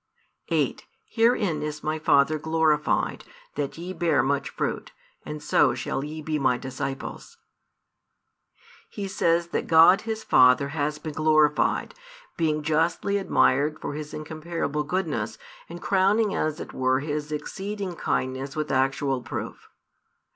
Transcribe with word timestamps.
8 0.49 0.83
Herein 1.05 1.61
is 1.61 1.83
My 1.83 1.99
Father 1.99 2.39
glorified, 2.39 3.23
that 3.53 3.77
ye 3.77 3.93
bear 3.93 4.23
much 4.23 4.49
fruit, 4.49 4.91
and 5.27 5.43
so 5.43 5.75
shall 5.75 6.03
ye 6.03 6.23
be 6.23 6.39
My 6.39 6.57
disciples. 6.57 7.37
He 8.89 9.07
says 9.07 9.49
that 9.49 9.67
God 9.67 10.01
His 10.01 10.23
Father 10.23 10.69
has 10.69 10.97
been 10.97 11.13
glorified, 11.13 11.93
being 12.35 12.63
justly 12.63 13.17
admired 13.19 13.79
for 13.79 13.93
His 13.93 14.11
incomparable 14.11 14.81
goodness 14.83 15.37
and 15.69 15.79
crowning 15.83 16.33
as 16.33 16.59
it 16.59 16.73
were 16.73 17.01
His 17.01 17.31
exceeding 17.31 17.95
kindness 17.95 18.55
with 18.55 18.71
actual 18.71 19.21
proof. 19.21 19.69